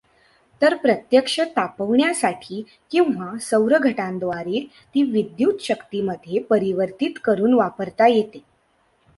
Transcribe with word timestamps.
तर 0.61 0.75
प्रत्यक्ष 0.75 1.39
तापवण्यासाठी 1.39 2.63
किंवा 2.91 3.37
सौरघटांद्वारे 3.41 4.65
ती 4.95 5.03
विद्युतशक्तीमध्ये 5.03 6.39
परिवर्तीत 6.39 7.19
करून 7.23 7.53
वापरता 7.53 8.07
येते. 8.07 8.43